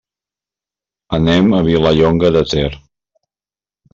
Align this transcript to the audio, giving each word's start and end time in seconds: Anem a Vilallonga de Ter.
Anem 1.17 1.51
a 1.59 1.59
Vilallonga 1.67 2.31
de 2.37 2.43
Ter. 2.53 2.69